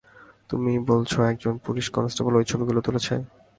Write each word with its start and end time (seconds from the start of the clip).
তুমি 0.49 0.71
বলছো 0.89 1.17
একজন 1.23 1.53
পুলিশ 1.65 1.85
কনস্টেবল 1.89 2.33
ওই 2.35 2.45
ছবিগুলো 2.51 2.79
তুলেছে? 2.81 3.13